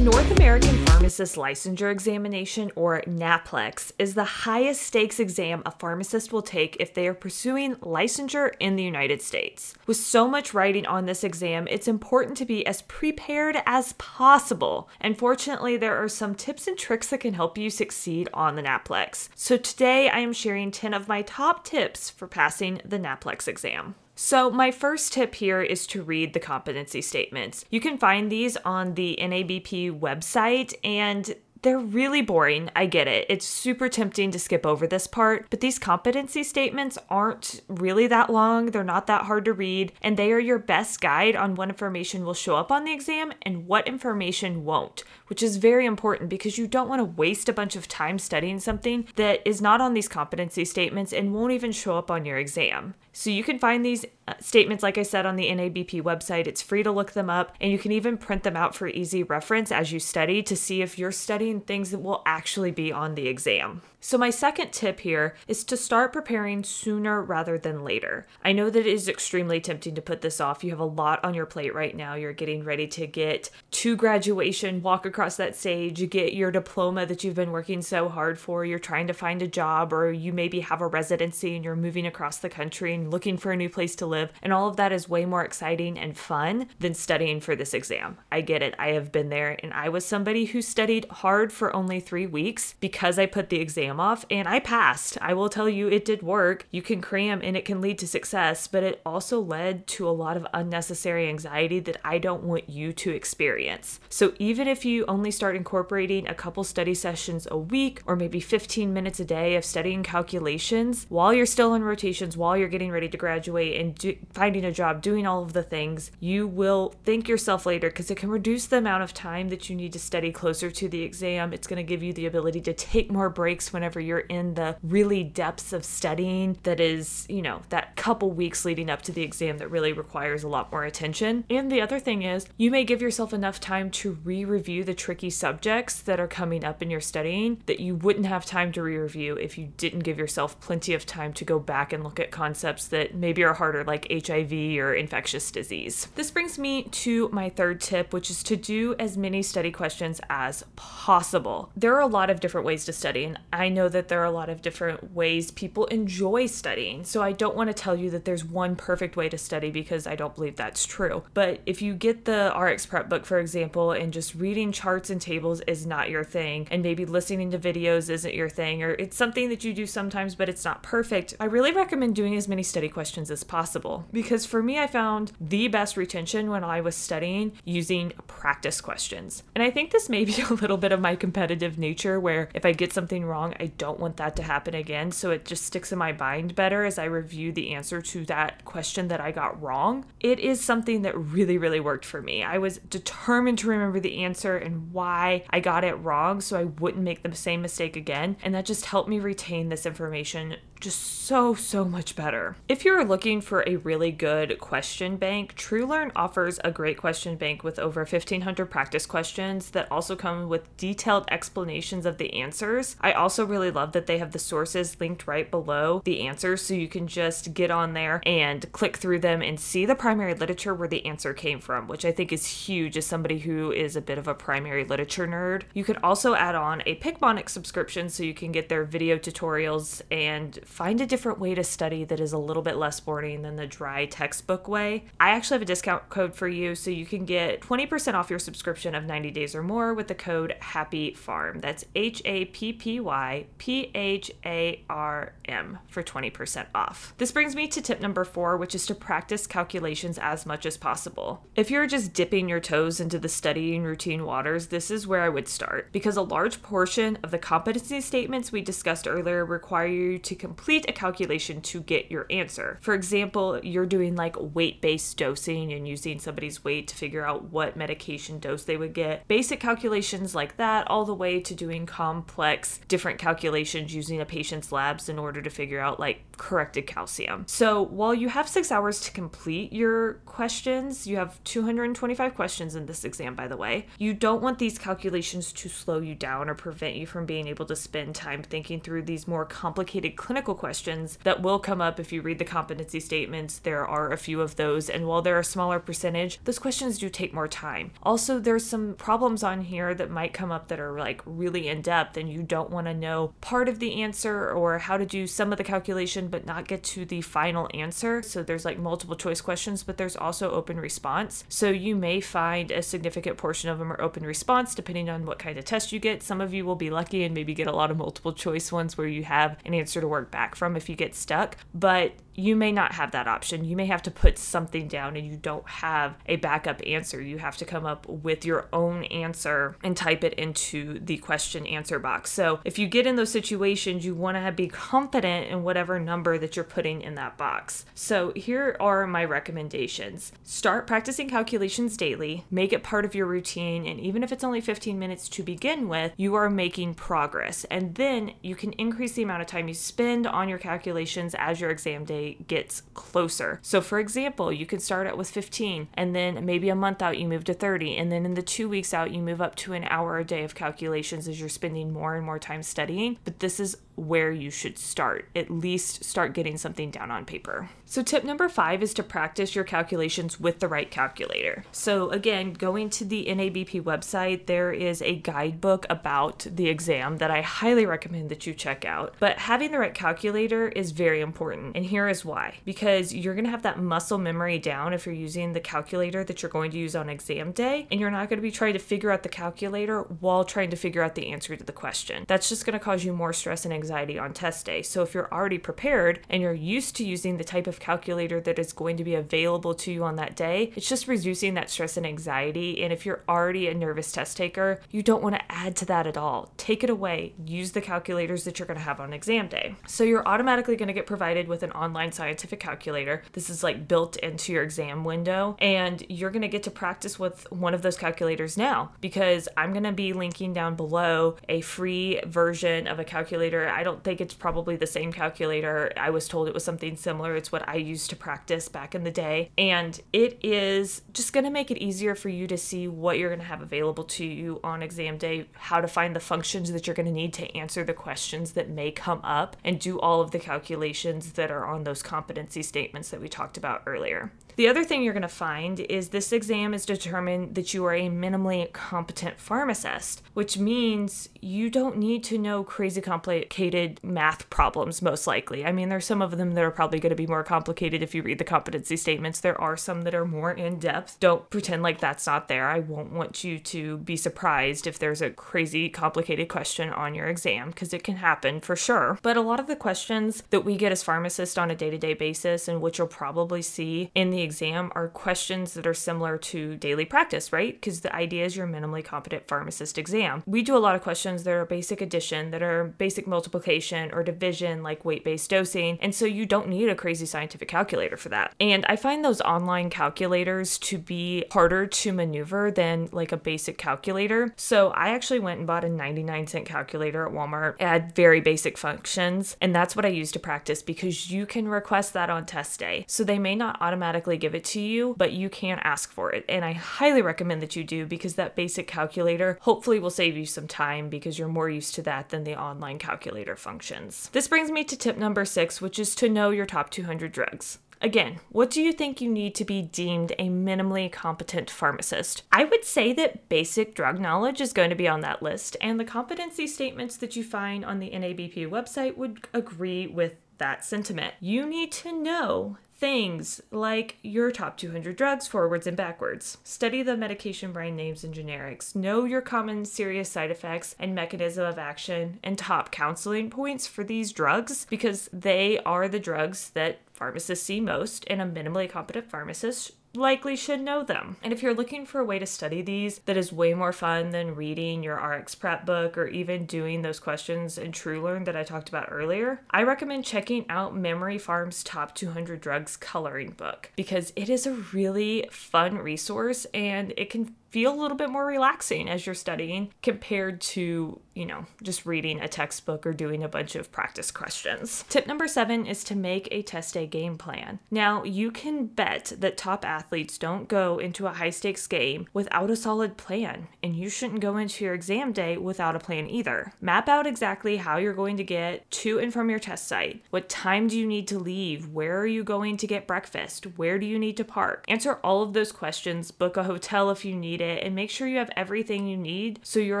North 0.04 0.30
American 0.38 0.86
Pharmacist 0.86 1.36
Licensure 1.36 1.92
Examination, 1.92 2.72
or 2.74 3.02
NAPLEX, 3.02 3.92
is 3.98 4.14
the 4.14 4.24
highest 4.24 4.80
stakes 4.80 5.20
exam 5.20 5.62
a 5.66 5.70
pharmacist 5.72 6.32
will 6.32 6.40
take 6.40 6.74
if 6.80 6.94
they 6.94 7.06
are 7.06 7.12
pursuing 7.12 7.74
licensure 7.76 8.52
in 8.60 8.76
the 8.76 8.82
United 8.82 9.20
States. 9.20 9.74
With 9.86 9.98
so 9.98 10.26
much 10.26 10.54
writing 10.54 10.86
on 10.86 11.04
this 11.04 11.22
exam, 11.22 11.68
it's 11.68 11.86
important 11.86 12.38
to 12.38 12.46
be 12.46 12.66
as 12.66 12.80
prepared 12.80 13.58
as 13.66 13.92
possible. 13.94 14.88
And 15.02 15.18
fortunately, 15.18 15.76
there 15.76 16.02
are 16.02 16.08
some 16.08 16.34
tips 16.34 16.66
and 16.66 16.78
tricks 16.78 17.08
that 17.08 17.20
can 17.20 17.34
help 17.34 17.58
you 17.58 17.68
succeed 17.68 18.30
on 18.32 18.56
the 18.56 18.62
NAPLEX. 18.62 19.28
So 19.34 19.58
today 19.58 20.08
I 20.08 20.20
am 20.20 20.32
sharing 20.32 20.70
10 20.70 20.94
of 20.94 21.08
my 21.08 21.20
top 21.20 21.62
tips 21.62 22.08
for 22.08 22.26
passing 22.26 22.80
the 22.86 22.98
NAPLEX 22.98 23.46
exam. 23.46 23.96
So, 24.22 24.50
my 24.50 24.70
first 24.70 25.14
tip 25.14 25.36
here 25.36 25.62
is 25.62 25.86
to 25.86 26.02
read 26.02 26.34
the 26.34 26.40
competency 26.40 27.00
statements. 27.00 27.64
You 27.70 27.80
can 27.80 27.96
find 27.96 28.30
these 28.30 28.58
on 28.58 28.92
the 28.92 29.18
NABP 29.18 29.98
website, 29.98 30.74
and 30.84 31.34
they're 31.62 31.78
really 31.78 32.20
boring. 32.20 32.70
I 32.76 32.84
get 32.84 33.08
it. 33.08 33.24
It's 33.30 33.46
super 33.46 33.88
tempting 33.88 34.30
to 34.32 34.38
skip 34.38 34.66
over 34.66 34.86
this 34.86 35.06
part, 35.06 35.46
but 35.48 35.60
these 35.60 35.78
competency 35.78 36.44
statements 36.44 36.98
aren't 37.08 37.62
really 37.66 38.06
that 38.08 38.28
long. 38.28 38.66
They're 38.66 38.84
not 38.84 39.06
that 39.06 39.24
hard 39.24 39.46
to 39.46 39.54
read, 39.54 39.92
and 40.02 40.18
they 40.18 40.32
are 40.32 40.38
your 40.38 40.58
best 40.58 41.00
guide 41.00 41.34
on 41.34 41.54
what 41.54 41.70
information 41.70 42.22
will 42.22 42.34
show 42.34 42.56
up 42.56 42.70
on 42.70 42.84
the 42.84 42.92
exam 42.92 43.32
and 43.40 43.66
what 43.66 43.88
information 43.88 44.66
won't, 44.66 45.02
which 45.28 45.42
is 45.42 45.56
very 45.56 45.86
important 45.86 46.28
because 46.28 46.58
you 46.58 46.66
don't 46.66 46.90
want 46.90 47.00
to 47.00 47.04
waste 47.04 47.48
a 47.48 47.54
bunch 47.54 47.74
of 47.74 47.88
time 47.88 48.18
studying 48.18 48.60
something 48.60 49.08
that 49.16 49.40
is 49.46 49.62
not 49.62 49.80
on 49.80 49.94
these 49.94 50.08
competency 50.08 50.66
statements 50.66 51.10
and 51.10 51.32
won't 51.32 51.52
even 51.52 51.72
show 51.72 51.96
up 51.96 52.10
on 52.10 52.26
your 52.26 52.36
exam. 52.36 52.94
So 53.12 53.30
you 53.30 53.42
can 53.42 53.58
find 53.58 53.84
these 53.84 54.04
uh, 54.28 54.34
statements, 54.40 54.82
like 54.82 54.96
I 54.96 55.02
said, 55.02 55.26
on 55.26 55.36
the 55.36 55.48
NABP 55.48 56.02
website. 56.02 56.46
It's 56.46 56.62
free 56.62 56.82
to 56.84 56.92
look 56.92 57.12
them 57.12 57.28
up, 57.28 57.54
and 57.60 57.72
you 57.72 57.78
can 57.78 57.90
even 57.90 58.16
print 58.16 58.44
them 58.44 58.56
out 58.56 58.74
for 58.74 58.86
easy 58.86 59.22
reference 59.22 59.72
as 59.72 59.90
you 59.90 59.98
study 59.98 60.42
to 60.44 60.56
see 60.56 60.82
if 60.82 60.98
you're 60.98 61.10
studying 61.10 61.60
things 61.60 61.90
that 61.90 61.98
will 61.98 62.22
actually 62.24 62.70
be 62.70 62.92
on 62.92 63.16
the 63.16 63.26
exam. 63.26 63.82
So, 64.02 64.16
my 64.16 64.30
second 64.30 64.72
tip 64.72 65.00
here 65.00 65.34
is 65.46 65.62
to 65.64 65.76
start 65.76 66.12
preparing 66.12 66.64
sooner 66.64 67.22
rather 67.22 67.58
than 67.58 67.84
later. 67.84 68.26
I 68.42 68.52
know 68.52 68.70
that 68.70 68.86
it 68.86 68.86
is 68.86 69.08
extremely 69.08 69.60
tempting 69.60 69.94
to 69.94 70.00
put 70.00 70.22
this 70.22 70.40
off. 70.40 70.64
You 70.64 70.70
have 70.70 70.80
a 70.80 70.84
lot 70.84 71.22
on 71.22 71.34
your 71.34 71.44
plate 71.44 71.74
right 71.74 71.94
now. 71.94 72.14
You're 72.14 72.32
getting 72.32 72.64
ready 72.64 72.86
to 72.86 73.06
get 73.06 73.50
to 73.72 73.96
graduation, 73.96 74.82
walk 74.82 75.04
across 75.04 75.36
that 75.36 75.54
stage, 75.56 76.08
get 76.08 76.32
your 76.32 76.50
diploma 76.50 77.04
that 77.06 77.24
you've 77.24 77.34
been 77.34 77.50
working 77.52 77.82
so 77.82 78.08
hard 78.08 78.38
for. 78.38 78.64
You're 78.64 78.78
trying 78.78 79.08
to 79.08 79.12
find 79.12 79.42
a 79.42 79.48
job, 79.48 79.92
or 79.92 80.10
you 80.10 80.32
maybe 80.32 80.60
have 80.60 80.80
a 80.80 80.86
residency 80.86 81.56
and 81.56 81.64
you're 81.64 81.76
moving 81.76 82.06
across 82.06 82.38
the 82.38 82.48
country 82.48 82.94
looking 83.08 83.36
for 83.36 83.52
a 83.52 83.56
new 83.56 83.70
place 83.70 83.94
to 83.96 84.06
live. 84.06 84.32
And 84.42 84.52
all 84.52 84.68
of 84.68 84.76
that 84.76 84.92
is 84.92 85.08
way 85.08 85.24
more 85.24 85.44
exciting 85.44 85.98
and 85.98 86.18
fun 86.18 86.66
than 86.80 86.94
studying 86.94 87.40
for 87.40 87.54
this 87.54 87.72
exam. 87.72 88.18
I 88.32 88.40
get 88.40 88.62
it. 88.62 88.74
I 88.78 88.88
have 88.88 89.12
been 89.12 89.28
there, 89.28 89.56
and 89.62 89.72
I 89.72 89.88
was 89.88 90.04
somebody 90.04 90.46
who 90.46 90.60
studied 90.60 91.06
hard 91.10 91.52
for 91.52 91.74
only 91.74 92.00
three 92.00 92.26
weeks 92.26 92.74
because 92.80 93.18
I 93.18 93.26
put 93.26 93.48
the 93.48 93.60
exam 93.60 94.00
off 94.00 94.26
and 94.30 94.48
I 94.48 94.58
passed. 94.58 95.16
I 95.20 95.34
will 95.34 95.48
tell 95.48 95.68
you 95.68 95.88
it 95.88 96.04
did 96.04 96.22
work. 96.22 96.66
You 96.70 96.82
can 96.82 97.00
cram 97.00 97.40
and 97.42 97.56
it 97.56 97.64
can 97.64 97.80
lead 97.80 97.98
to 98.00 98.08
success, 98.08 98.66
but 98.66 98.82
it 98.82 99.00
also 99.06 99.40
led 99.40 99.86
to 99.88 100.08
a 100.08 100.10
lot 100.10 100.36
of 100.36 100.46
unnecessary 100.52 101.28
anxiety 101.28 101.80
that 101.80 101.98
I 102.04 102.18
don't 102.18 102.42
want 102.42 102.68
you 102.68 102.92
to 102.92 103.10
experience. 103.10 104.00
So 104.08 104.32
even 104.38 104.66
if 104.66 104.84
you 104.84 105.04
only 105.06 105.30
start 105.30 105.56
incorporating 105.56 106.26
a 106.26 106.34
couple 106.34 106.64
study 106.64 106.94
sessions 106.94 107.46
a 107.50 107.58
week 107.58 108.02
or 108.06 108.16
maybe 108.16 108.40
15 108.40 108.92
minutes 108.92 109.20
a 109.20 109.24
day 109.24 109.54
of 109.56 109.64
studying 109.64 110.02
calculations 110.02 111.06
while 111.08 111.32
you're 111.32 111.46
still 111.46 111.74
in 111.74 111.82
rotations, 111.82 112.36
while 112.36 112.56
you're 112.56 112.68
getting 112.68 112.89
ready 112.90 113.08
to 113.08 113.16
graduate 113.16 113.80
and 113.80 113.94
do, 113.94 114.16
finding 114.32 114.64
a 114.64 114.72
job, 114.72 115.02
doing 115.02 115.26
all 115.26 115.42
of 115.42 115.52
the 115.52 115.62
things, 115.62 116.10
you 116.20 116.46
will 116.46 116.94
thank 117.04 117.28
yourself 117.28 117.66
later 117.66 117.88
because 117.88 118.10
it 118.10 118.16
can 118.16 118.30
reduce 118.30 118.66
the 118.66 118.78
amount 118.78 119.02
of 119.02 119.14
time 119.14 119.48
that 119.48 119.68
you 119.68 119.76
need 119.76 119.92
to 119.92 119.98
study 119.98 120.32
closer 120.32 120.70
to 120.70 120.88
the 120.88 121.02
exam. 121.02 121.52
It's 121.52 121.66
going 121.66 121.76
to 121.76 121.82
give 121.82 122.02
you 122.02 122.12
the 122.12 122.26
ability 122.26 122.60
to 122.62 122.72
take 122.72 123.10
more 123.10 123.30
breaks 123.30 123.72
whenever 123.72 124.00
you're 124.00 124.18
in 124.18 124.54
the 124.54 124.76
really 124.82 125.24
depths 125.24 125.72
of 125.72 125.84
studying 125.84 126.58
that 126.62 126.80
is, 126.80 127.26
you 127.28 127.42
know, 127.42 127.62
that 127.68 127.96
couple 127.96 128.30
weeks 128.30 128.64
leading 128.64 128.90
up 128.90 129.02
to 129.02 129.12
the 129.12 129.22
exam 129.22 129.58
that 129.58 129.70
really 129.70 129.92
requires 129.92 130.42
a 130.42 130.48
lot 130.48 130.72
more 130.72 130.84
attention. 130.84 131.44
And 131.50 131.70
the 131.70 131.80
other 131.80 131.98
thing 131.98 132.22
is, 132.22 132.46
you 132.56 132.70
may 132.70 132.84
give 132.84 133.02
yourself 133.02 133.32
enough 133.32 133.60
time 133.60 133.90
to 133.90 134.18
re 134.24 134.44
review 134.44 134.84
the 134.84 134.94
tricky 134.94 135.30
subjects 135.30 136.00
that 136.02 136.20
are 136.20 136.28
coming 136.28 136.64
up 136.64 136.82
in 136.82 136.90
your 136.90 137.00
studying 137.00 137.62
that 137.66 137.80
you 137.80 137.94
wouldn't 137.94 138.26
have 138.26 138.46
time 138.46 138.72
to 138.72 138.82
re 138.82 138.96
review 138.96 139.36
if 139.36 139.58
you 139.58 139.72
didn't 139.76 140.00
give 140.00 140.18
yourself 140.18 140.58
plenty 140.60 140.94
of 140.94 141.06
time 141.06 141.32
to 141.34 141.44
go 141.44 141.58
back 141.58 141.92
and 141.92 142.02
look 142.02 142.20
at 142.20 142.30
concepts 142.30 142.79
that 142.88 143.14
maybe 143.14 143.42
are 143.44 143.54
harder, 143.54 143.84
like 143.84 144.10
HIV 144.10 144.52
or 144.78 144.94
infectious 144.94 145.50
disease. 145.50 146.08
This 146.14 146.30
brings 146.30 146.58
me 146.58 146.84
to 146.84 147.28
my 147.30 147.48
third 147.48 147.80
tip, 147.80 148.12
which 148.12 148.30
is 148.30 148.42
to 148.44 148.56
do 148.56 148.94
as 148.98 149.16
many 149.16 149.42
study 149.42 149.70
questions 149.70 150.20
as 150.28 150.64
possible. 150.76 151.70
There 151.76 151.94
are 151.94 152.00
a 152.00 152.06
lot 152.06 152.30
of 152.30 152.40
different 152.40 152.66
ways 152.66 152.84
to 152.86 152.92
study, 152.92 153.24
and 153.24 153.38
I 153.52 153.68
know 153.68 153.88
that 153.88 154.08
there 154.08 154.20
are 154.20 154.24
a 154.24 154.30
lot 154.30 154.48
of 154.48 154.62
different 154.62 155.12
ways 155.14 155.50
people 155.50 155.86
enjoy 155.86 156.46
studying. 156.46 157.04
So 157.04 157.22
I 157.22 157.32
don't 157.32 157.56
want 157.56 157.68
to 157.68 157.74
tell 157.74 157.96
you 157.96 158.10
that 158.10 158.24
there's 158.24 158.44
one 158.44 158.76
perfect 158.76 159.16
way 159.16 159.28
to 159.28 159.38
study 159.38 159.70
because 159.70 160.06
I 160.06 160.16
don't 160.16 160.34
believe 160.34 160.56
that's 160.56 160.86
true. 160.86 161.24
But 161.34 161.60
if 161.66 161.82
you 161.82 161.94
get 161.94 162.24
the 162.24 162.52
RX 162.58 162.86
Prep 162.86 163.08
book, 163.08 163.24
for 163.24 163.38
example, 163.38 163.92
and 163.92 164.12
just 164.12 164.34
reading 164.34 164.72
charts 164.72 165.10
and 165.10 165.20
tables 165.20 165.60
is 165.62 165.86
not 165.86 166.10
your 166.10 166.24
thing, 166.24 166.68
and 166.70 166.82
maybe 166.82 167.04
listening 167.04 167.50
to 167.50 167.58
videos 167.58 168.10
isn't 168.10 168.34
your 168.34 168.48
thing, 168.48 168.82
or 168.82 168.90
it's 168.90 169.16
something 169.16 169.48
that 169.48 169.64
you 169.64 169.72
do 169.72 169.86
sometimes, 169.86 170.34
but 170.34 170.48
it's 170.48 170.64
not 170.64 170.82
perfect, 170.82 171.34
I 171.40 171.44
really 171.44 171.72
recommend 171.72 172.14
doing 172.14 172.36
as 172.36 172.48
many 172.48 172.62
study 172.70 172.88
questions 172.88 173.30
as 173.30 173.44
possible. 173.44 174.06
Because 174.12 174.46
for 174.46 174.62
me, 174.62 174.78
I 174.78 174.86
found 174.86 175.32
the 175.40 175.68
best 175.68 175.96
retention 175.96 176.48
when 176.50 176.64
I 176.64 176.80
was 176.80 176.96
studying 176.96 177.52
using 177.64 178.12
practice 178.26 178.80
questions. 178.80 179.42
And 179.54 179.62
I 179.62 179.70
think 179.70 179.90
this 179.90 180.08
may 180.08 180.24
be 180.24 180.40
a 180.50 180.54
little 180.54 180.76
bit 180.78 180.92
of 180.92 181.00
my 181.00 181.16
competitive 181.16 181.78
nature 181.78 182.18
where 182.18 182.48
if 182.54 182.64
I 182.64 182.72
get 182.72 182.92
something 182.92 183.24
wrong, 183.24 183.54
I 183.60 183.66
don't 183.66 184.00
want 184.00 184.16
that 184.16 184.36
to 184.36 184.42
happen 184.42 184.74
again. 184.74 185.12
So 185.12 185.30
it 185.30 185.44
just 185.44 185.64
sticks 185.64 185.92
in 185.92 185.98
my 185.98 186.12
mind 186.12 186.54
better 186.54 186.84
as 186.84 186.98
I 186.98 187.04
review 187.04 187.52
the 187.52 187.74
answer 187.74 188.00
to 188.00 188.24
that 188.26 188.64
question 188.64 189.08
that 189.08 189.20
I 189.20 189.32
got 189.32 189.60
wrong. 189.60 190.06
It 190.20 190.38
is 190.38 190.62
something 190.62 191.02
that 191.02 191.18
really, 191.18 191.58
really 191.58 191.80
worked 191.80 192.04
for 192.04 192.22
me. 192.22 192.42
I 192.42 192.58
was 192.58 192.78
determined 192.78 193.58
to 193.58 193.68
remember 193.68 194.00
the 194.00 194.24
answer 194.24 194.56
and 194.56 194.92
why 194.92 195.44
I 195.50 195.60
got 195.60 195.84
it 195.84 195.94
wrong 195.94 196.40
so 196.40 196.58
I 196.58 196.64
wouldn't 196.64 197.04
make 197.04 197.22
the 197.22 197.34
same 197.34 197.62
mistake 197.62 197.96
again. 197.96 198.36
And 198.42 198.54
that 198.54 198.64
just 198.66 198.86
helped 198.86 199.08
me 199.08 199.18
retain 199.18 199.68
this 199.68 199.86
information 199.86 200.56
just 200.80 201.26
so, 201.26 201.54
so 201.54 201.84
much 201.84 202.16
better. 202.16 202.56
If 202.68 202.84
you're 202.84 203.04
looking 203.04 203.40
for 203.40 203.64
a 203.66 203.76
really 203.76 204.12
good 204.12 204.58
question 204.60 205.16
bank, 205.16 205.56
TrueLearn 205.56 206.12
offers 206.14 206.60
a 206.62 206.70
great 206.70 206.98
question 206.98 207.36
bank 207.36 207.64
with 207.64 207.78
over 207.78 208.02
1,500 208.02 208.66
practice 208.66 209.06
questions 209.06 209.70
that 209.70 209.90
also 209.90 210.14
come 210.14 210.48
with 210.48 210.76
detailed 210.76 211.24
explanations 211.30 212.06
of 212.06 212.18
the 212.18 212.32
answers. 212.34 212.96
I 213.00 213.12
also 213.12 213.44
really 213.44 213.70
love 213.70 213.92
that 213.92 214.06
they 214.06 214.18
have 214.18 214.32
the 214.32 214.38
sources 214.38 215.00
linked 215.00 215.26
right 215.26 215.50
below 215.50 216.02
the 216.04 216.26
answers 216.26 216.62
so 216.62 216.74
you 216.74 216.88
can 216.88 217.08
just 217.08 217.54
get 217.54 217.70
on 217.70 217.94
there 217.94 218.22
and 218.24 218.70
click 218.72 218.96
through 218.98 219.18
them 219.20 219.42
and 219.42 219.58
see 219.58 219.84
the 219.84 219.94
primary 219.94 220.34
literature 220.34 220.74
where 220.74 220.88
the 220.88 221.06
answer 221.06 221.34
came 221.34 221.58
from, 221.58 221.88
which 221.88 222.04
I 222.04 222.12
think 222.12 222.32
is 222.32 222.46
huge 222.46 222.96
as 222.96 223.06
somebody 223.06 223.38
who 223.38 223.72
is 223.72 223.96
a 223.96 224.00
bit 224.00 224.18
of 224.18 224.28
a 224.28 224.34
primary 224.34 224.84
literature 224.84 225.26
nerd. 225.26 225.62
You 225.74 225.84
could 225.84 225.98
also 226.02 226.34
add 226.34 226.54
on 226.54 226.82
a 226.86 226.96
Picmonic 226.96 227.48
subscription 227.48 228.08
so 228.08 228.22
you 228.22 228.34
can 228.34 228.52
get 228.52 228.68
their 228.68 228.84
video 228.84 229.18
tutorials 229.18 230.02
and 230.10 230.58
find 230.64 231.00
a 231.00 231.06
different 231.06 231.40
way 231.40 231.54
to 231.54 231.64
study 231.64 232.04
that 232.04 232.20
is 232.20 232.32
a 232.32 232.38
little 232.50 232.62
bit 232.62 232.76
less 232.76 232.98
boring 232.98 233.42
than 233.42 233.56
the 233.56 233.66
dry 233.66 234.06
textbook 234.06 234.66
way. 234.66 235.04
I 235.20 235.30
actually 235.30 235.56
have 235.56 235.62
a 235.62 235.66
discount 235.66 236.08
code 236.08 236.34
for 236.34 236.48
you 236.48 236.74
so 236.74 236.90
you 236.90 237.06
can 237.06 237.24
get 237.24 237.60
20% 237.60 238.14
off 238.14 238.28
your 238.28 238.38
subscription 238.38 238.94
of 238.94 239.04
90 239.04 239.30
days 239.30 239.54
or 239.54 239.62
more 239.62 239.94
with 239.94 240.08
the 240.08 240.14
code 240.14 240.56
Happy 240.60 241.12
Pharm. 241.12 241.60
That's 241.60 241.84
H 241.94 242.20
A 242.24 242.46
P 242.46 242.72
P 242.72 242.98
Y 242.98 243.46
P 243.58 243.90
H 243.94 244.30
A 244.44 244.82
R 244.90 245.32
M 245.46 245.78
for 245.88 246.02
20% 246.02 246.66
off. 246.74 247.14
This 247.18 247.32
brings 247.32 247.54
me 247.54 247.68
to 247.68 247.80
tip 247.80 248.00
number 248.00 248.24
four, 248.24 248.56
which 248.56 248.74
is 248.74 248.86
to 248.86 248.94
practice 248.94 249.46
calculations 249.46 250.18
as 250.18 250.46
much 250.46 250.66
as 250.66 250.76
possible. 250.76 251.46
If 251.54 251.70
you're 251.70 251.86
just 251.86 252.12
dipping 252.12 252.48
your 252.48 252.60
toes 252.60 253.00
into 253.00 253.18
the 253.18 253.28
studying 253.28 253.84
routine 253.84 254.24
waters, 254.24 254.68
this 254.68 254.90
is 254.90 255.06
where 255.06 255.22
I 255.22 255.28
would 255.28 255.48
start 255.48 255.92
because 255.92 256.16
a 256.16 256.22
large 256.22 256.62
portion 256.62 257.18
of 257.22 257.30
the 257.30 257.38
competency 257.38 258.00
statements 258.00 258.52
we 258.52 258.60
discussed 258.60 259.06
earlier 259.06 259.44
require 259.44 259.86
you 259.86 260.18
to 260.18 260.34
complete 260.34 260.84
a 260.88 260.92
calculation 260.92 261.60
to 261.60 261.80
get 261.80 262.10
your 262.10 262.26
answer. 262.30 262.39
For 262.80 262.94
example, 262.94 263.60
you're 263.62 263.86
doing 263.86 264.16
like 264.16 264.36
weight 264.38 264.80
based 264.80 265.16
dosing 265.16 265.72
and 265.72 265.86
using 265.86 266.18
somebody's 266.18 266.64
weight 266.64 266.88
to 266.88 266.96
figure 266.96 267.24
out 267.24 267.50
what 267.50 267.76
medication 267.76 268.38
dose 268.38 268.64
they 268.64 268.76
would 268.76 268.94
get. 268.94 269.26
Basic 269.28 269.60
calculations 269.60 270.34
like 270.34 270.56
that, 270.56 270.88
all 270.90 271.04
the 271.04 271.14
way 271.14 271.40
to 271.40 271.54
doing 271.54 271.86
complex 271.86 272.80
different 272.88 273.18
calculations 273.18 273.94
using 273.94 274.20
a 274.20 274.24
patient's 274.24 274.72
labs 274.72 275.08
in 275.08 275.18
order 275.18 275.42
to 275.42 275.50
figure 275.50 275.80
out 275.80 276.00
like 276.00 276.22
corrected 276.36 276.86
calcium. 276.86 277.44
So 277.46 277.82
while 277.82 278.14
you 278.14 278.28
have 278.28 278.48
six 278.48 278.72
hours 278.72 279.00
to 279.02 279.12
complete 279.12 279.72
your 279.72 280.14
questions, 280.26 281.06
you 281.06 281.16
have 281.16 281.42
225 281.44 282.34
questions 282.34 282.74
in 282.74 282.86
this 282.86 283.04
exam, 283.04 283.34
by 283.34 283.46
the 283.46 283.56
way. 283.56 283.86
You 283.98 284.14
don't 284.14 284.42
want 284.42 284.58
these 284.58 284.78
calculations 284.78 285.52
to 285.52 285.68
slow 285.68 286.00
you 286.00 286.14
down 286.14 286.48
or 286.48 286.54
prevent 286.54 286.96
you 286.96 287.06
from 287.06 287.26
being 287.26 287.46
able 287.46 287.66
to 287.66 287.76
spend 287.76 288.14
time 288.14 288.42
thinking 288.42 288.80
through 288.80 289.02
these 289.02 289.28
more 289.28 289.44
complicated 289.44 290.16
clinical 290.16 290.54
questions 290.54 291.18
that 291.24 291.42
will 291.42 291.58
come 291.58 291.80
up 291.80 292.00
if 292.00 292.12
you 292.12 292.22
read 292.30 292.38
the 292.38 292.44
competency 292.44 293.00
statements. 293.00 293.58
There 293.58 293.84
are 293.84 294.12
a 294.12 294.16
few 294.16 294.40
of 294.40 294.54
those, 294.54 294.88
and 294.88 295.08
while 295.08 295.20
they're 295.20 295.40
a 295.40 295.44
smaller 295.44 295.80
percentage, 295.80 296.38
those 296.44 296.60
questions 296.60 296.98
do 296.98 297.08
take 297.08 297.34
more 297.34 297.48
time. 297.48 297.90
Also, 298.04 298.38
there's 298.38 298.64
some 298.64 298.94
problems 298.94 299.42
on 299.42 299.62
here 299.62 299.94
that 299.94 300.10
might 300.10 300.32
come 300.32 300.52
up 300.52 300.68
that 300.68 300.78
are 300.78 300.96
like 300.96 301.20
really 301.26 301.66
in 301.66 301.82
depth, 301.82 302.16
and 302.16 302.32
you 302.32 302.44
don't 302.44 302.70
want 302.70 302.86
to 302.86 302.94
know 302.94 303.32
part 303.40 303.68
of 303.68 303.80
the 303.80 304.00
answer 304.00 304.48
or 304.52 304.78
how 304.78 304.96
to 304.96 305.04
do 305.04 305.26
some 305.26 305.50
of 305.50 305.58
the 305.58 305.64
calculation 305.64 306.28
but 306.28 306.46
not 306.46 306.68
get 306.68 306.84
to 306.84 307.04
the 307.04 307.20
final 307.20 307.68
answer. 307.74 308.22
So 308.22 308.44
there's 308.44 308.64
like 308.64 308.78
multiple 308.78 309.16
choice 309.16 309.40
questions, 309.40 309.82
but 309.82 309.96
there's 309.96 310.16
also 310.16 310.52
open 310.52 310.78
response. 310.78 311.42
So 311.48 311.70
you 311.70 311.96
may 311.96 312.20
find 312.20 312.70
a 312.70 312.80
significant 312.80 313.38
portion 313.38 313.70
of 313.70 313.80
them 313.80 313.92
are 313.92 314.00
open 314.00 314.24
response 314.24 314.72
depending 314.74 315.10
on 315.10 315.26
what 315.26 315.40
kind 315.40 315.58
of 315.58 315.64
test 315.64 315.90
you 315.90 315.98
get. 315.98 316.22
Some 316.22 316.40
of 316.40 316.54
you 316.54 316.64
will 316.64 316.76
be 316.76 316.90
lucky 316.90 317.24
and 317.24 317.34
maybe 317.34 317.54
get 317.54 317.66
a 317.66 317.72
lot 317.72 317.90
of 317.90 317.96
multiple 317.96 318.32
choice 318.32 318.70
ones 318.70 318.96
where 318.96 319.08
you 319.08 319.24
have 319.24 319.58
an 319.64 319.74
answer 319.74 320.00
to 320.00 320.06
work 320.06 320.30
back 320.30 320.54
from 320.54 320.76
if 320.76 320.88
you 320.88 320.94
get 320.94 321.16
stuck. 321.16 321.56
But 321.74 322.09
but 322.10 322.29
you 322.34 322.56
may 322.56 322.72
not 322.72 322.92
have 322.92 323.12
that 323.12 323.28
option. 323.28 323.64
You 323.64 323.76
may 323.76 323.86
have 323.86 324.02
to 324.02 324.10
put 324.10 324.38
something 324.38 324.88
down 324.88 325.16
and 325.16 325.26
you 325.26 325.36
don't 325.36 325.68
have 325.68 326.16
a 326.26 326.36
backup 326.36 326.80
answer. 326.86 327.20
You 327.20 327.38
have 327.38 327.56
to 327.58 327.64
come 327.64 327.86
up 327.86 328.08
with 328.08 328.44
your 328.44 328.68
own 328.72 329.04
answer 329.04 329.76
and 329.82 329.96
type 329.96 330.24
it 330.24 330.34
into 330.34 330.98
the 331.00 331.18
question 331.18 331.66
answer 331.66 331.98
box. 331.98 332.30
So 332.30 332.60
if 332.64 332.78
you 332.78 332.86
get 332.86 333.06
in 333.06 333.16
those 333.16 333.30
situations, 333.30 334.04
you 334.04 334.14
want 334.14 334.36
to 334.36 334.52
be 334.52 334.68
confident 334.68 335.48
in 335.48 335.62
whatever 335.62 335.98
number 335.98 336.38
that 336.38 336.56
you're 336.56 336.64
putting 336.64 337.02
in 337.02 337.14
that 337.16 337.36
box. 337.36 337.84
So 337.94 338.32
here 338.34 338.76
are 338.80 339.06
my 339.06 339.24
recommendations 339.24 340.32
start 340.42 340.86
practicing 340.86 341.28
calculations 341.28 341.96
daily, 341.96 342.44
make 342.50 342.72
it 342.72 342.82
part 342.82 343.04
of 343.04 343.14
your 343.14 343.26
routine, 343.26 343.86
and 343.86 344.00
even 344.00 344.22
if 344.22 344.32
it's 344.32 344.44
only 344.44 344.60
15 344.60 344.98
minutes 344.98 345.28
to 345.28 345.42
begin 345.42 345.88
with, 345.88 346.12
you 346.16 346.34
are 346.34 346.50
making 346.50 346.94
progress. 346.94 347.64
And 347.70 347.94
then 347.94 348.32
you 348.42 348.54
can 348.54 348.72
increase 348.72 349.12
the 349.12 349.22
amount 349.22 349.42
of 349.42 349.46
time 349.46 349.68
you 349.68 349.74
spend 349.74 350.26
on 350.26 350.48
your 350.48 350.58
calculations 350.58 351.34
as 351.38 351.60
your 351.60 351.70
exam 351.70 352.04
day 352.04 352.29
gets 352.46 352.82
closer. 352.94 353.58
So, 353.62 353.80
for 353.80 353.98
example, 353.98 354.52
you 354.52 354.66
can 354.66 354.80
start 354.80 355.06
out 355.06 355.18
with 355.18 355.30
15, 355.30 355.88
and 355.94 356.14
then 356.14 356.44
maybe 356.44 356.68
a 356.68 356.74
month 356.74 357.02
out, 357.02 357.18
you 357.18 357.28
move 357.28 357.44
to 357.44 357.54
30, 357.54 357.96
and 357.96 358.10
then 358.10 358.24
in 358.24 358.34
the 358.34 358.42
two 358.42 358.68
weeks 358.68 358.94
out, 358.94 359.12
you 359.12 359.22
move 359.22 359.40
up 359.40 359.54
to 359.56 359.72
an 359.72 359.84
hour 359.84 360.18
a 360.18 360.24
day 360.24 360.44
of 360.44 360.54
calculations 360.54 361.28
as 361.28 361.40
you're 361.40 361.48
spending 361.48 361.92
more 361.92 362.16
and 362.16 362.24
more 362.24 362.38
time 362.38 362.62
studying. 362.62 363.18
But 363.24 363.40
this 363.40 363.60
is 363.60 363.76
where 363.96 364.32
you 364.32 364.50
should 364.50 364.78
start. 364.78 365.28
At 365.36 365.50
least 365.50 366.04
start 366.04 366.32
getting 366.32 366.56
something 366.56 366.90
down 366.90 367.10
on 367.10 367.24
paper. 367.24 367.68
So, 367.84 368.02
tip 368.02 368.24
number 368.24 368.48
five 368.48 368.82
is 368.82 368.94
to 368.94 369.02
practice 369.02 369.54
your 369.54 369.64
calculations 369.64 370.40
with 370.40 370.60
the 370.60 370.68
right 370.68 370.90
calculator. 370.90 371.64
So, 371.72 372.10
again, 372.10 372.52
going 372.52 372.88
to 372.90 373.04
the 373.04 373.26
NABP 373.26 373.82
website, 373.82 374.46
there 374.46 374.72
is 374.72 375.02
a 375.02 375.16
guidebook 375.16 375.86
about 375.90 376.46
the 376.50 376.68
exam 376.68 377.18
that 377.18 377.30
I 377.30 377.42
highly 377.42 377.84
recommend 377.84 378.30
that 378.30 378.46
you 378.46 378.54
check 378.54 378.84
out. 378.84 379.14
But 379.18 379.38
having 379.38 379.72
the 379.72 379.78
right 379.78 379.94
calculator 379.94 380.68
is 380.68 380.92
very 380.92 381.20
important. 381.20 381.76
And 381.76 381.84
here 381.84 382.08
is 382.10 382.24
why 382.24 382.54
because 382.64 383.14
you're 383.14 383.34
going 383.34 383.44
to 383.44 383.50
have 383.50 383.62
that 383.62 383.78
muscle 383.78 384.18
memory 384.18 384.58
down 384.58 384.92
if 384.92 385.06
you're 385.06 385.14
using 385.14 385.52
the 385.52 385.60
calculator 385.60 386.24
that 386.24 386.42
you're 386.42 386.50
going 386.50 386.70
to 386.70 386.78
use 386.78 386.94
on 386.96 387.08
exam 387.08 387.52
day, 387.52 387.86
and 387.90 388.00
you're 388.00 388.10
not 388.10 388.28
going 388.28 388.38
to 388.38 388.42
be 388.42 388.50
trying 388.50 388.72
to 388.72 388.78
figure 388.78 389.10
out 389.10 389.22
the 389.22 389.28
calculator 389.28 390.02
while 390.20 390.44
trying 390.44 390.70
to 390.70 390.76
figure 390.76 391.02
out 391.02 391.14
the 391.14 391.32
answer 391.32 391.56
to 391.56 391.64
the 391.64 391.72
question. 391.72 392.24
That's 392.26 392.48
just 392.48 392.64
going 392.64 392.78
to 392.78 392.84
cause 392.84 393.04
you 393.04 393.12
more 393.12 393.32
stress 393.32 393.64
and 393.64 393.74
anxiety 393.74 394.18
on 394.18 394.32
test 394.32 394.66
day. 394.66 394.82
So 394.82 395.02
if 395.02 395.14
you're 395.14 395.32
already 395.32 395.58
prepared 395.58 396.20
and 396.28 396.42
you're 396.42 396.52
used 396.52 396.96
to 396.96 397.04
using 397.04 397.36
the 397.36 397.44
type 397.44 397.66
of 397.66 397.80
calculator 397.80 398.40
that 398.40 398.58
is 398.58 398.72
going 398.72 398.96
to 398.96 399.04
be 399.04 399.14
available 399.14 399.74
to 399.74 399.92
you 399.92 400.04
on 400.04 400.16
that 400.16 400.36
day, 400.36 400.72
it's 400.76 400.88
just 400.88 401.08
reducing 401.08 401.54
that 401.54 401.70
stress 401.70 401.96
and 401.96 402.06
anxiety. 402.06 402.82
And 402.82 402.92
if 402.92 403.04
you're 403.04 403.22
already 403.28 403.68
a 403.68 403.74
nervous 403.74 404.12
test 404.12 404.36
taker, 404.36 404.80
you 404.90 405.02
don't 405.02 405.22
want 405.22 405.34
to 405.34 405.52
add 405.52 405.76
to 405.76 405.84
that 405.86 406.06
at 406.06 406.16
all. 406.16 406.52
Take 406.56 406.82
it 406.82 406.90
away. 406.90 407.34
Use 407.44 407.72
the 407.72 407.80
calculators 407.80 408.44
that 408.44 408.58
you're 408.58 408.66
going 408.66 408.78
to 408.78 408.84
have 408.84 409.00
on 409.00 409.12
exam 409.12 409.48
day. 409.48 409.74
So 409.86 410.04
you're 410.04 410.26
automatically 410.26 410.76
going 410.76 410.88
to 410.88 410.94
get 410.94 411.06
provided 411.06 411.48
with 411.48 411.62
an 411.62 411.72
online 411.72 411.99
scientific 412.12 412.60
calculator. 412.60 413.22
This 413.32 413.50
is 413.50 413.62
like 413.62 413.86
built 413.86 414.16
into 414.16 414.52
your 414.52 414.62
exam 414.62 415.04
window, 415.04 415.56
and 415.58 416.02
you're 416.08 416.30
to 416.42 416.48
get 416.48 416.62
to 416.62 416.70
practice 416.70 417.18
with 417.18 417.46
one 417.52 417.74
of 417.74 417.82
those 417.82 417.96
calculators 417.96 418.56
now 418.56 418.92
because 419.00 419.48
I'm 419.56 419.72
to 419.84 419.92
be 419.92 420.12
linking 420.12 420.52
down 420.54 420.74
below 420.76 421.36
a 421.48 421.60
free 421.60 422.20
version 422.26 422.86
of 422.86 422.98
a 422.98 423.04
calculator. 423.04 423.68
I 423.68 423.82
don't 423.82 424.02
think 424.02 424.20
it's 424.20 424.34
probably 424.34 424.76
the 424.76 424.86
same 424.86 425.12
calculator. 425.12 425.92
I 425.96 426.10
was 426.10 426.26
told 426.28 426.48
it 426.48 426.54
was 426.54 426.64
something 426.64 426.96
similar. 426.96 427.36
It's 427.36 427.52
what 427.52 427.68
I 427.68 427.74
used 427.76 428.10
to 428.10 428.16
practice 428.16 428.68
back 428.68 428.94
in 428.94 429.04
the 429.04 429.10
day, 429.10 429.50
and 429.58 430.00
it 430.12 430.38
is 430.42 431.02
just 431.12 431.32
to 431.44 431.50
make 431.50 431.70
it 431.70 431.78
easier 431.78 432.14
for 432.14 432.28
you 432.28 432.46
to 432.46 432.56
see 432.56 432.88
what 432.88 433.18
you're 433.18 433.28
to 433.40 433.46
have 433.46 433.62
available 433.62 434.04
to 434.04 434.24
you 434.24 434.60
on 434.64 434.82
exam 434.82 435.18
day, 435.18 435.46
how 435.52 435.80
to 435.80 435.88
find 435.88 436.16
the 436.16 436.20
functions 436.20 436.72
that 436.72 436.86
you're 436.86 436.94
to 437.06 437.12
need 437.12 437.32
to 437.34 437.56
answer 437.56 437.84
the 437.84 437.92
questions 437.92 438.52
that 438.52 438.68
may 438.70 438.90
come 438.90 439.20
up, 439.22 439.56
and 439.64 439.80
do 439.80 439.98
all 440.00 440.20
of 440.20 440.30
the 440.30 440.38
calculations 440.38 441.32
that 441.32 441.50
are 441.50 441.66
on 441.66 441.84
those 441.90 442.02
competency 442.04 442.62
statements 442.62 443.10
that 443.10 443.20
we 443.20 443.28
talked 443.28 443.56
about 443.56 443.82
earlier. 443.84 444.30
The 444.56 444.68
other 444.68 444.84
thing 444.84 445.02
you're 445.02 445.14
going 445.14 445.22
to 445.22 445.28
find 445.28 445.80
is 445.80 446.08
this 446.08 446.32
exam 446.32 446.74
is 446.74 446.84
determined 446.84 447.54
that 447.54 447.72
you 447.72 447.84
are 447.86 447.94
a 447.94 448.08
minimally 448.08 448.70
competent 448.72 449.40
pharmacist, 449.40 450.22
which 450.34 450.58
means 450.58 451.30
you 451.40 451.70
don't 451.70 451.96
need 451.96 452.22
to 452.24 452.36
know 452.36 452.62
crazy 452.62 453.00
complicated 453.00 454.00
math 454.04 454.50
problems, 454.50 455.00
most 455.00 455.26
likely. 455.26 455.64
I 455.64 455.72
mean, 455.72 455.88
there's 455.88 456.04
some 456.04 456.20
of 456.20 456.36
them 456.36 456.52
that 456.52 456.64
are 456.64 456.70
probably 456.70 457.00
going 457.00 457.10
to 457.10 457.16
be 457.16 457.26
more 457.26 457.42
complicated 457.42 458.02
if 458.02 458.14
you 458.14 458.22
read 458.22 458.38
the 458.38 458.44
competency 458.44 458.96
statements. 458.96 459.40
There 459.40 459.58
are 459.58 459.78
some 459.78 460.02
that 460.02 460.14
are 460.14 460.26
more 460.26 460.52
in 460.52 460.78
depth. 460.78 461.18
Don't 461.20 461.48
pretend 461.48 461.82
like 461.82 461.98
that's 461.98 462.26
not 462.26 462.48
there. 462.48 462.68
I 462.68 462.80
won't 462.80 463.12
want 463.12 463.42
you 463.42 463.58
to 463.58 463.98
be 463.98 464.16
surprised 464.16 464.86
if 464.86 464.98
there's 464.98 465.22
a 465.22 465.30
crazy 465.30 465.88
complicated 465.88 466.48
question 466.48 466.90
on 466.90 467.14
your 467.14 467.28
exam, 467.28 467.70
because 467.70 467.94
it 467.94 468.04
can 468.04 468.16
happen 468.16 468.60
for 468.60 468.76
sure. 468.76 469.18
But 469.22 469.38
a 469.38 469.42
lot 469.42 469.60
of 469.60 469.68
the 469.68 469.76
questions 469.76 470.42
that 470.50 470.66
we 470.66 470.76
get 470.76 470.92
as 470.92 471.02
pharmacists 471.02 471.56
on 471.56 471.70
a 471.70 471.76
day 471.80 471.90
to 471.90 471.98
day 471.98 472.14
basis, 472.14 472.68
and 472.68 472.80
which 472.80 472.98
you'll 472.98 473.08
probably 473.08 473.62
see 473.62 474.12
in 474.14 474.30
the 474.30 474.42
exam, 474.42 474.92
are 474.94 475.08
questions 475.08 475.74
that 475.74 475.86
are 475.86 475.94
similar 475.94 476.38
to 476.38 476.76
daily 476.76 477.04
practice, 477.04 477.52
right? 477.52 477.74
Because 477.74 478.02
the 478.02 478.14
idea 478.14 478.44
is 478.44 478.54
your 478.54 478.66
minimally 478.66 479.04
competent 479.04 479.48
pharmacist 479.48 479.98
exam. 479.98 480.44
We 480.46 480.62
do 480.62 480.76
a 480.76 480.78
lot 480.78 480.94
of 480.94 481.02
questions 481.02 481.42
that 481.44 481.54
are 481.54 481.64
basic 481.64 482.00
addition, 482.00 482.50
that 482.50 482.62
are 482.62 482.84
basic 482.84 483.26
multiplication 483.26 484.12
or 484.12 484.22
division, 484.22 484.82
like 484.82 485.04
weight 485.04 485.24
based 485.24 485.48
dosing. 485.50 485.98
And 486.00 486.14
so 486.14 486.26
you 486.26 486.44
don't 486.46 486.68
need 486.68 486.90
a 486.90 486.94
crazy 486.94 487.26
scientific 487.26 487.68
calculator 487.68 488.18
for 488.18 488.28
that. 488.28 488.54
And 488.60 488.84
I 488.86 488.96
find 488.96 489.24
those 489.24 489.40
online 489.40 489.88
calculators 489.88 490.78
to 490.78 490.98
be 490.98 491.44
harder 491.50 491.86
to 491.86 492.12
maneuver 492.12 492.70
than 492.70 493.08
like 493.10 493.32
a 493.32 493.38
basic 493.38 493.78
calculator. 493.78 494.52
So 494.56 494.90
I 494.90 495.08
actually 495.10 495.40
went 495.40 495.58
and 495.58 495.66
bought 495.66 495.84
a 495.84 495.88
99 495.88 496.46
cent 496.46 496.66
calculator 496.66 497.26
at 497.26 497.32
Walmart. 497.32 497.80
Had 497.80 498.14
very 498.14 498.40
basic 498.40 498.76
functions. 498.76 499.56
And 499.62 499.74
that's 499.74 499.96
what 499.96 500.04
I 500.04 500.08
use 500.08 500.30
to 500.32 500.38
practice 500.38 500.82
because 500.82 501.30
you 501.30 501.46
can 501.46 501.69
request 501.70 502.12
that 502.12 502.30
on 502.30 502.46
test 502.46 502.78
day. 502.80 503.04
So 503.08 503.24
they 503.24 503.38
may 503.38 503.54
not 503.54 503.80
automatically 503.80 504.36
give 504.36 504.54
it 504.54 504.64
to 504.64 504.80
you, 504.80 505.14
but 505.16 505.32
you 505.32 505.48
can 505.48 505.78
ask 505.80 506.10
for 506.10 506.32
it. 506.32 506.44
And 506.48 506.64
I 506.64 506.72
highly 506.72 507.22
recommend 507.22 507.62
that 507.62 507.76
you 507.76 507.84
do 507.84 508.06
because 508.06 508.34
that 508.34 508.56
basic 508.56 508.86
calculator 508.86 509.58
hopefully 509.62 509.98
will 509.98 510.10
save 510.10 510.36
you 510.36 510.46
some 510.46 510.66
time 510.66 511.08
because 511.08 511.38
you're 511.38 511.48
more 511.48 511.68
used 511.68 511.94
to 511.96 512.02
that 512.02 512.30
than 512.30 512.44
the 512.44 512.60
online 512.60 512.98
calculator 512.98 513.56
functions. 513.56 514.28
This 514.32 514.48
brings 514.48 514.70
me 514.70 514.84
to 514.84 514.96
tip 514.96 515.16
number 515.16 515.44
six, 515.44 515.80
which 515.80 515.98
is 515.98 516.14
to 516.16 516.28
know 516.28 516.50
your 516.50 516.66
top 516.66 516.90
200 516.90 517.32
drugs. 517.32 517.78
Again, 518.02 518.40
what 518.48 518.70
do 518.70 518.80
you 518.80 518.94
think 518.94 519.20
you 519.20 519.30
need 519.30 519.54
to 519.56 519.64
be 519.64 519.82
deemed 519.82 520.32
a 520.38 520.48
minimally 520.48 521.12
competent 521.12 521.68
pharmacist? 521.68 522.42
I 522.50 522.64
would 522.64 522.82
say 522.82 523.12
that 523.12 523.50
basic 523.50 523.94
drug 523.94 524.18
knowledge 524.18 524.62
is 524.62 524.72
going 524.72 524.88
to 524.88 524.96
be 524.96 525.06
on 525.06 525.20
that 525.20 525.42
list, 525.42 525.76
and 525.82 526.00
the 526.00 526.04
competency 526.04 526.66
statements 526.66 527.18
that 527.18 527.36
you 527.36 527.44
find 527.44 527.84
on 527.84 527.98
the 527.98 528.10
NABP 528.10 528.70
website 528.70 529.18
would 529.18 529.46
agree 529.52 530.06
with 530.06 530.32
that 530.60 530.84
sentiment. 530.84 531.34
You 531.40 531.66
need 531.66 531.90
to 531.92 532.12
know 532.12 532.78
things 533.00 533.62
like 533.70 534.18
your 534.22 534.52
top 534.52 534.76
200 534.76 535.16
drugs 535.16 535.46
forwards 535.46 535.86
and 535.86 535.96
backwards. 535.96 536.58
Study 536.62 537.02
the 537.02 537.16
medication 537.16 537.72
brand 537.72 537.96
names 537.96 538.22
and 538.22 538.34
generics. 538.34 538.94
Know 538.94 539.24
your 539.24 539.40
common 539.40 539.86
serious 539.86 540.30
side 540.30 540.50
effects 540.50 540.94
and 540.98 541.14
mechanism 541.14 541.64
of 541.64 541.78
action 541.78 542.38
and 542.44 542.58
top 542.58 542.92
counseling 542.92 543.48
points 543.48 543.86
for 543.86 544.04
these 544.04 544.32
drugs 544.32 544.86
because 544.90 545.30
they 545.32 545.78
are 545.80 546.08
the 546.08 546.20
drugs 546.20 546.70
that 546.70 547.00
pharmacists 547.12 547.66
see 547.66 547.80
most, 547.80 548.24
and 548.28 548.40
a 548.40 548.46
minimally 548.46 548.88
competent 548.88 549.30
pharmacist 549.30 549.92
likely 550.14 550.56
should 550.56 550.80
know 550.80 551.02
them. 551.02 551.36
And 551.42 551.52
if 551.52 551.62
you're 551.62 551.74
looking 551.74 552.04
for 552.04 552.20
a 552.20 552.24
way 552.24 552.38
to 552.38 552.46
study 552.46 552.82
these 552.82 553.18
that 553.26 553.36
is 553.36 553.52
way 553.52 553.74
more 553.74 553.92
fun 553.92 554.30
than 554.30 554.54
reading 554.54 555.02
your 555.02 555.16
RX 555.16 555.54
prep 555.54 555.86
book 555.86 556.18
or 556.18 556.26
even 556.26 556.66
doing 556.66 557.02
those 557.02 557.20
questions 557.20 557.78
in 557.78 557.92
TrueLearn 557.92 558.44
that 558.44 558.56
I 558.56 558.64
talked 558.64 558.88
about 558.88 559.08
earlier, 559.10 559.62
I 559.70 559.82
recommend 559.82 560.24
checking 560.24 560.68
out 560.68 560.96
Memory 560.96 561.38
Pharm's 561.38 561.84
Top 561.84 562.14
200 562.14 562.60
Drugs 562.60 562.96
coloring 562.96 563.50
book 563.50 563.92
because 563.96 564.32
it 564.36 564.48
is 564.48 564.66
a 564.66 564.74
really 564.92 565.48
fun 565.50 565.98
resource 565.98 566.66
and 566.74 567.12
it 567.16 567.30
can 567.30 567.54
feel 567.70 567.94
a 567.94 568.00
little 568.00 568.16
bit 568.16 568.30
more 568.30 568.44
relaxing 568.44 569.08
as 569.08 569.26
you're 569.26 569.34
studying 569.34 569.92
compared 570.02 570.60
to, 570.60 571.20
you 571.34 571.46
know, 571.46 571.66
just 571.82 572.04
reading 572.04 572.40
a 572.40 572.48
textbook 572.48 573.06
or 573.06 573.12
doing 573.12 573.42
a 573.42 573.48
bunch 573.48 573.76
of 573.76 573.92
practice 573.92 574.30
questions. 574.30 575.04
Tip 575.08 575.26
number 575.26 575.46
seven 575.46 575.86
is 575.86 576.02
to 576.04 576.16
make 576.16 576.48
a 576.50 576.62
test 576.62 576.94
day 576.94 577.06
game 577.06 577.38
plan. 577.38 577.78
Now, 577.90 578.24
you 578.24 578.50
can 578.50 578.86
bet 578.86 579.32
that 579.38 579.56
top 579.56 579.84
athletes 579.84 580.38
don't 580.38 580.68
go 580.68 580.98
into 580.98 581.26
a 581.26 581.32
high 581.32 581.50
stakes 581.50 581.86
game 581.86 582.26
without 582.32 582.70
a 582.70 582.76
solid 582.76 583.16
plan, 583.16 583.68
and 583.82 583.94
you 583.94 584.08
shouldn't 584.08 584.40
go 584.40 584.56
into 584.56 584.84
your 584.84 584.94
exam 584.94 585.32
day 585.32 585.56
without 585.56 585.96
a 585.96 586.00
plan 586.00 586.28
either. 586.28 586.72
Map 586.80 587.08
out 587.08 587.26
exactly 587.26 587.76
how 587.76 587.96
you're 587.96 588.12
going 588.12 588.36
to 588.36 588.44
get 588.44 588.90
to 588.90 589.18
and 589.18 589.32
from 589.32 589.48
your 589.48 589.58
test 589.58 589.86
site. 589.86 590.22
What 590.30 590.48
time 590.48 590.88
do 590.88 590.98
you 590.98 591.06
need 591.06 591.28
to 591.28 591.38
leave? 591.38 591.88
Where 591.88 592.18
are 592.18 592.26
you 592.26 592.42
going 592.42 592.76
to 592.78 592.86
get 592.86 593.06
breakfast? 593.06 593.64
Where 593.76 593.98
do 593.98 594.06
you 594.06 594.18
need 594.18 594.36
to 594.38 594.44
park? 594.44 594.84
Answer 594.88 595.14
all 595.22 595.42
of 595.42 595.52
those 595.52 595.72
questions, 595.72 596.30
book 596.30 596.56
a 596.56 596.64
hotel 596.64 597.10
if 597.10 597.24
you 597.24 597.36
need 597.36 597.59
it 597.60 597.84
and 597.84 597.94
make 597.94 598.10
sure 598.10 598.26
you 598.26 598.38
have 598.38 598.50
everything 598.56 599.06
you 599.06 599.16
need 599.16 599.60
so 599.62 599.78
you're 599.78 600.00